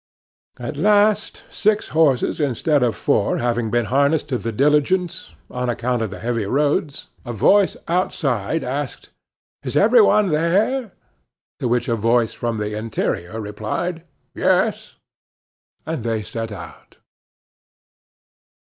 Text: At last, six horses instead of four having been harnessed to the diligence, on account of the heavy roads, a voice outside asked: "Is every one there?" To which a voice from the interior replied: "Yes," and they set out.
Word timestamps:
At 0.57 0.77
last, 0.77 1.43
six 1.51 1.89
horses 1.89 2.39
instead 2.39 2.81
of 2.81 2.95
four 2.95 3.37
having 3.37 3.69
been 3.69 3.85
harnessed 3.85 4.29
to 4.29 4.39
the 4.39 4.51
diligence, 4.51 5.35
on 5.51 5.69
account 5.69 6.01
of 6.01 6.09
the 6.09 6.17
heavy 6.17 6.47
roads, 6.47 7.05
a 7.23 7.31
voice 7.33 7.77
outside 7.87 8.63
asked: 8.63 9.11
"Is 9.61 9.77
every 9.77 10.01
one 10.01 10.29
there?" 10.29 10.93
To 11.59 11.67
which 11.67 11.87
a 11.87 11.95
voice 11.95 12.33
from 12.33 12.57
the 12.57 12.75
interior 12.75 13.39
replied: 13.39 14.03
"Yes," 14.33 14.95
and 15.85 16.01
they 16.01 16.23
set 16.23 16.51
out. 16.51 16.97